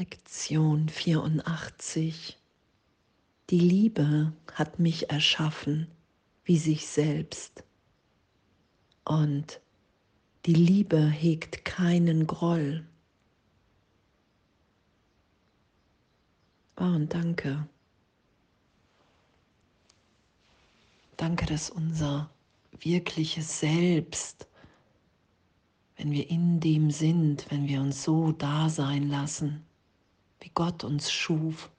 [0.00, 2.38] Lektion 84.
[3.50, 5.88] Die Liebe hat mich erschaffen
[6.42, 7.64] wie sich selbst.
[9.04, 9.60] Und
[10.46, 12.86] die Liebe hegt keinen Groll.
[16.78, 17.68] Oh, und danke.
[21.18, 22.30] Danke, dass unser
[22.72, 24.48] wirkliches Selbst,
[25.98, 29.66] wenn wir in dem sind, wenn wir uns so da sein lassen,
[30.40, 31.70] wie Gott uns schuf,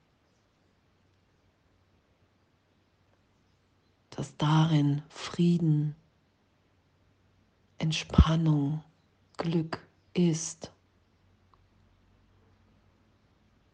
[4.12, 5.96] dass darin Frieden,
[7.78, 8.84] Entspannung,
[9.38, 10.72] Glück ist,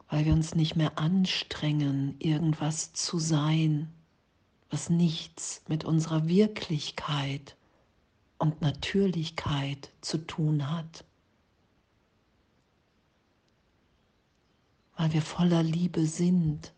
[0.10, 3.92] weil wir uns nicht mehr anstrengen, irgendwas zu sein,
[4.70, 7.58] was nichts mit unserer Wirklichkeit
[8.38, 11.07] und Natürlichkeit zu tun hat.
[14.98, 16.74] Weil wir voller Liebe sind.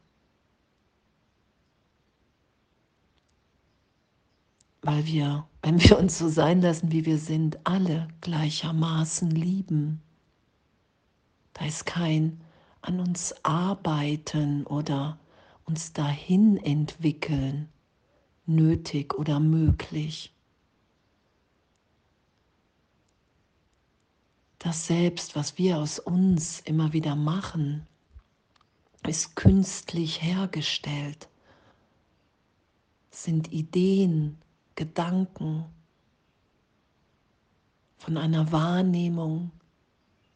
[4.82, 10.02] Weil wir, wenn wir uns so sein lassen, wie wir sind, alle gleichermaßen lieben.
[11.54, 12.42] Da ist kein
[12.82, 15.20] an uns arbeiten oder
[15.66, 17.70] uns dahin entwickeln
[18.50, 20.34] nötig oder möglich.
[24.58, 27.88] Das Selbst, was wir aus uns immer wieder machen,
[29.08, 31.30] ist künstlich hergestellt,
[33.12, 34.38] sind Ideen,
[34.76, 35.66] Gedanken
[37.98, 39.52] von einer Wahrnehmung,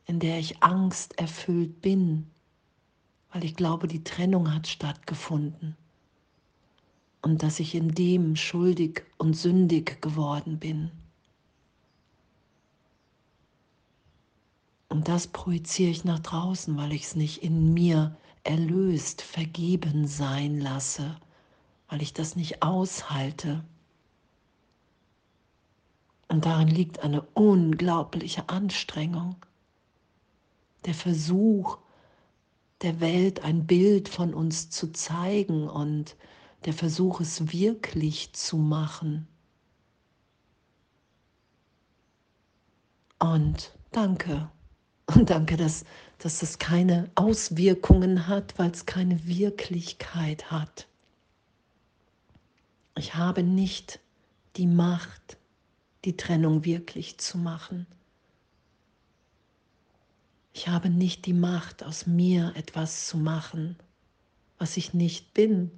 [0.06, 2.30] in der ich Angst erfüllt bin,
[3.32, 5.78] weil ich glaube, die Trennung hat stattgefunden
[7.22, 10.92] und dass ich in dem schuldig und sündig geworden bin.
[14.90, 20.60] Und das projiziere ich nach draußen, weil ich es nicht in mir erlöst, vergeben sein
[20.60, 21.18] lasse,
[21.88, 23.64] weil ich das nicht aushalte.
[26.28, 29.36] Und darin liegt eine unglaubliche Anstrengung.
[30.86, 31.78] Der Versuch,
[32.82, 36.18] der Welt ein Bild von uns zu zeigen und
[36.66, 39.28] der Versuch, es wirklich zu machen.
[43.20, 44.50] Und danke.
[45.06, 45.86] Und danke, dass,
[46.24, 50.88] dass das keine Auswirkungen hat, weil es keine Wirklichkeit hat.
[52.96, 54.00] Ich habe nicht
[54.56, 55.36] die Macht,
[56.06, 57.88] die Trennung wirklich zu machen.
[60.54, 63.76] Ich habe nicht die Macht, aus mir etwas zu machen,
[64.58, 65.72] was ich nicht bin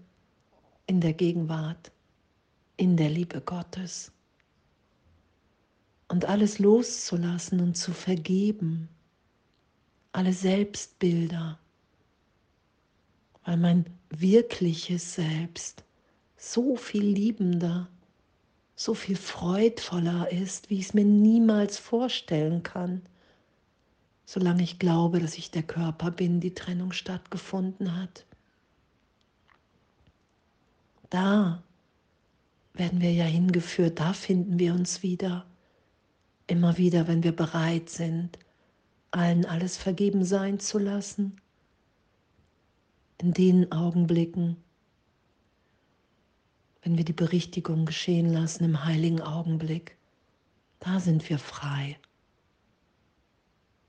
[0.85, 1.91] in der Gegenwart,
[2.77, 4.12] in der Liebe Gottes.
[6.07, 8.89] Und alles loszulassen und zu vergeben,
[10.15, 11.59] alle Selbstbilder,
[13.43, 15.83] weil mein wirkliches Selbst
[16.37, 17.89] so viel liebender,
[18.77, 23.01] so viel freudvoller ist, wie ich es mir niemals vorstellen kann,
[24.25, 28.25] solange ich glaube, dass ich der Körper bin, die Trennung stattgefunden hat.
[31.09, 31.61] Da
[32.73, 35.45] werden wir ja hingeführt, da finden wir uns wieder.
[36.47, 38.39] Immer wieder, wenn wir bereit sind,
[39.15, 41.39] allen alles vergeben sein zu lassen.
[43.17, 44.57] In den Augenblicken,
[46.83, 49.97] wenn wir die Berichtigung geschehen lassen im heiligen Augenblick,
[50.79, 51.97] da sind wir frei.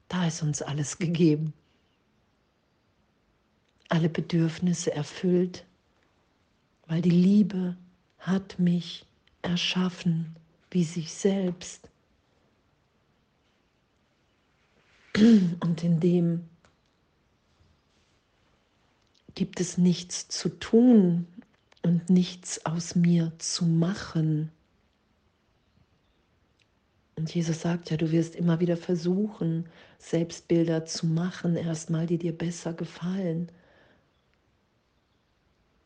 [0.08, 1.52] Da ist uns alles gegeben.
[3.88, 5.66] Alle Bedürfnisse erfüllt,
[6.86, 7.76] weil die Liebe
[8.18, 9.04] hat mich
[9.42, 10.36] erschaffen
[10.70, 11.85] wie sich selbst.
[15.16, 16.48] Und in dem
[19.34, 21.26] gibt es nichts zu tun
[21.82, 24.50] und nichts aus mir zu machen.
[27.16, 29.68] Und Jesus sagt ja, du wirst immer wieder versuchen,
[29.98, 33.50] Selbstbilder zu machen, erstmal, die dir besser gefallen.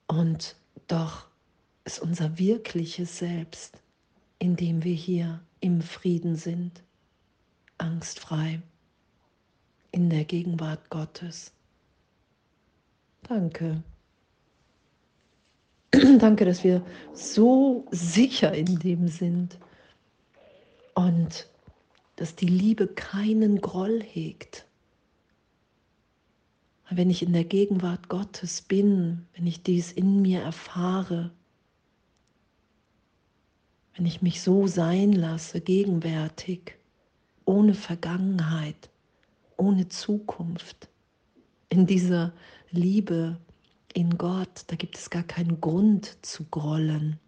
[0.09, 0.57] Und
[0.89, 1.29] doch
[1.85, 3.79] ist unser wirkliches Selbst,
[4.41, 6.83] in dem wir hier im Frieden sind,
[7.79, 8.61] angstfrei,
[9.93, 11.53] in der Gegenwart Gottes.
[13.23, 13.83] Danke.
[16.19, 19.59] Danke, dass wir so sicher in dem sind
[20.95, 21.49] und
[22.17, 24.67] dass die Liebe keinen Groll hegt
[26.91, 31.31] wenn ich in der Gegenwart Gottes bin, wenn ich dies in mir erfahre,
[33.95, 36.77] wenn ich mich so sein lasse, gegenwärtig,
[37.45, 38.91] ohne Vergangenheit,
[39.61, 40.89] ohne Zukunft,
[41.69, 42.33] in dieser
[42.71, 43.39] Liebe
[43.93, 47.19] in Gott, da gibt es gar keinen Grund zu grollen,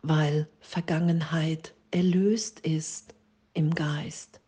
[0.00, 3.14] weil Vergangenheit erlöst ist
[3.52, 4.40] im Geist.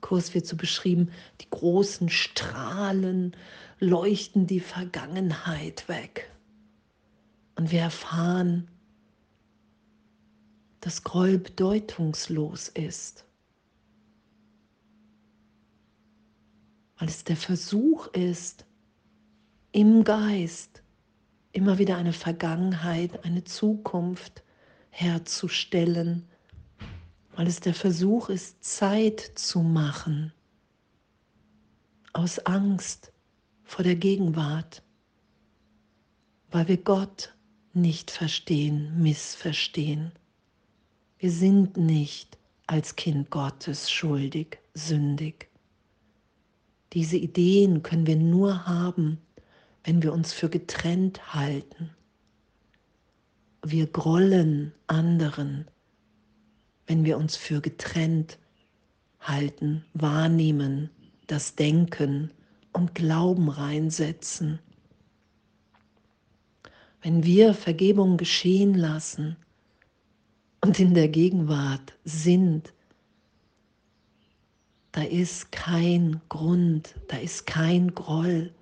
[0.00, 3.36] Kurs wird so beschrieben, die großen Strahlen
[3.78, 6.30] leuchten die Vergangenheit weg.
[7.54, 8.68] Und wir erfahren,
[10.80, 13.26] dass Groll bedeutungslos ist.
[17.02, 18.64] Weil es der Versuch ist,
[19.72, 20.84] im Geist
[21.50, 24.44] immer wieder eine Vergangenheit, eine Zukunft
[24.90, 26.28] herzustellen,
[27.34, 30.32] weil es der Versuch ist, Zeit zu machen
[32.12, 33.10] aus Angst
[33.64, 34.84] vor der Gegenwart,
[36.52, 37.34] weil wir Gott
[37.72, 40.12] nicht verstehen, missverstehen.
[41.18, 42.38] Wir sind nicht
[42.68, 45.51] als Kind Gottes schuldig, sündig.
[46.92, 49.18] Diese Ideen können wir nur haben,
[49.84, 51.90] wenn wir uns für getrennt halten.
[53.64, 55.66] Wir grollen anderen,
[56.86, 58.38] wenn wir uns für getrennt
[59.20, 60.90] halten, wahrnehmen,
[61.26, 62.30] das Denken
[62.72, 64.58] und Glauben reinsetzen.
[67.00, 69.36] Wenn wir Vergebung geschehen lassen
[70.60, 72.72] und in der Gegenwart sind,
[74.92, 78.52] da ist kein Grund, da ist kein Groll,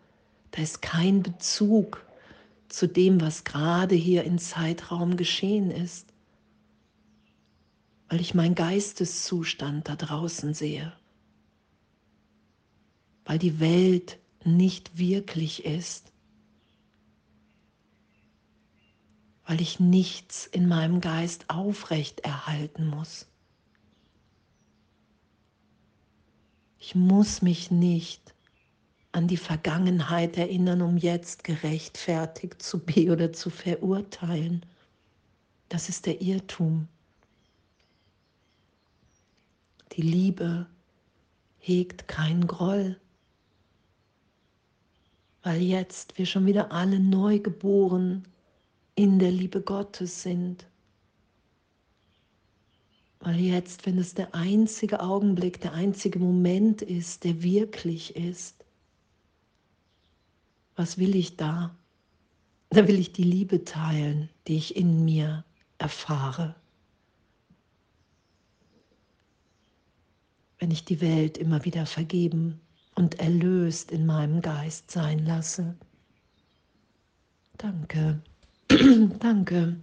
[0.52, 2.06] da ist kein Bezug
[2.68, 6.14] zu dem, was gerade hier im Zeitraum geschehen ist,
[8.08, 10.92] weil ich meinen Geisteszustand da draußen sehe,
[13.24, 16.12] weil die Welt nicht wirklich ist,
[19.46, 23.26] weil ich nichts in meinem Geist aufrecht erhalten muss.
[26.80, 28.34] Ich muss mich nicht
[29.12, 34.64] an die Vergangenheit erinnern, um jetzt gerechtfertigt zu be oder zu verurteilen.
[35.68, 36.88] Das ist der Irrtum.
[39.92, 40.66] Die Liebe
[41.58, 42.98] hegt keinen Groll,
[45.42, 48.26] weil jetzt wir schon wieder alle neu geboren
[48.94, 50.66] in der Liebe Gottes sind.
[53.20, 58.64] Weil jetzt, wenn es der einzige Augenblick, der einzige Moment ist, der wirklich ist,
[60.74, 61.76] was will ich da?
[62.70, 65.44] Da will ich die Liebe teilen, die ich in mir
[65.76, 66.54] erfahre.
[70.58, 72.60] Wenn ich die Welt immer wieder vergeben
[72.94, 75.76] und erlöst in meinem Geist sein lasse.
[77.58, 78.22] Danke,
[79.18, 79.76] danke.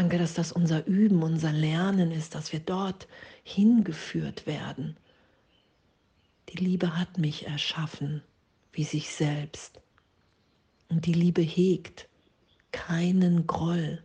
[0.00, 3.06] Danke, dass das unser Üben, unser Lernen ist, dass wir dort
[3.42, 4.96] hingeführt werden.
[6.48, 8.22] Die Liebe hat mich erschaffen
[8.72, 9.82] wie sich selbst.
[10.88, 12.08] Und die Liebe hegt
[12.72, 14.02] keinen Groll,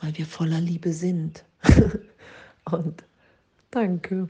[0.00, 1.44] weil wir voller Liebe sind.
[2.70, 3.02] und
[3.72, 4.28] danke.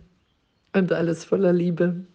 [0.72, 2.06] Und alles voller Liebe.